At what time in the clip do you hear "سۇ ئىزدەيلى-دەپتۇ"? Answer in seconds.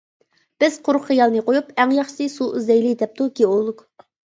2.41-3.33